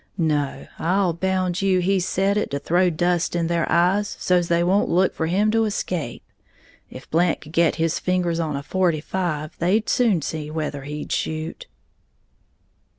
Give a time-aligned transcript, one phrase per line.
[0.17, 4.63] No, I'll bound you he said it to throw dust in their eyes so's they
[4.63, 6.23] won't look for him to escape.
[6.89, 11.11] If Blant could get his fingers on a forty five, they'd soon see whether he'd
[11.11, 11.67] shoot!"